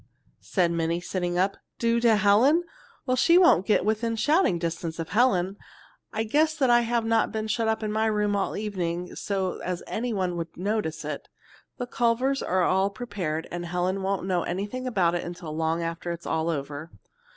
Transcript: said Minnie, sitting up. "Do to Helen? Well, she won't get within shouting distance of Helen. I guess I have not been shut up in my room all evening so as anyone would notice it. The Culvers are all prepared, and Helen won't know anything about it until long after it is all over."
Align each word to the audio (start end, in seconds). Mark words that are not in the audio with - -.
said 0.39 0.71
Minnie, 0.71 0.99
sitting 0.99 1.37
up. 1.37 1.57
"Do 1.77 1.99
to 1.99 2.15
Helen? 2.15 2.63
Well, 3.05 3.15
she 3.15 3.37
won't 3.37 3.67
get 3.67 3.85
within 3.85 4.15
shouting 4.15 4.57
distance 4.57 4.97
of 4.97 5.09
Helen. 5.09 5.57
I 6.11 6.23
guess 6.23 6.59
I 6.59 6.79
have 6.81 7.05
not 7.05 7.31
been 7.31 7.47
shut 7.47 7.67
up 7.67 7.83
in 7.83 7.91
my 7.91 8.07
room 8.07 8.35
all 8.35 8.57
evening 8.57 9.15
so 9.15 9.59
as 9.59 9.83
anyone 9.85 10.37
would 10.37 10.57
notice 10.57 11.05
it. 11.05 11.29
The 11.77 11.85
Culvers 11.85 12.41
are 12.41 12.63
all 12.63 12.89
prepared, 12.89 13.47
and 13.51 13.63
Helen 13.63 14.01
won't 14.01 14.25
know 14.25 14.41
anything 14.41 14.87
about 14.87 15.13
it 15.13 15.23
until 15.23 15.55
long 15.55 15.83
after 15.83 16.11
it 16.11 16.21
is 16.21 16.25
all 16.25 16.49
over." 16.49 16.89